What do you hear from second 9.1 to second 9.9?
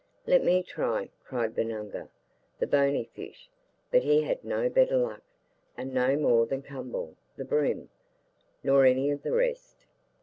of the rest.